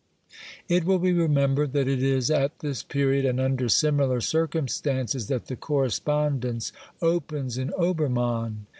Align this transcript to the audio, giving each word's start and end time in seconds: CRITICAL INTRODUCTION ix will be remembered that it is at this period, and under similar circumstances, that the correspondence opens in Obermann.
CRITICAL 0.29 0.47
INTRODUCTION 0.47 0.77
ix 0.77 0.85
will 0.87 0.97
be 0.97 1.13
remembered 1.35 1.73
that 1.73 1.87
it 1.87 2.01
is 2.01 2.31
at 2.31 2.57
this 2.57 2.81
period, 2.81 3.23
and 3.23 3.39
under 3.39 3.69
similar 3.69 4.19
circumstances, 4.19 5.27
that 5.27 5.45
the 5.45 5.55
correspondence 5.55 6.71
opens 7.03 7.55
in 7.59 7.71
Obermann. 7.77 8.65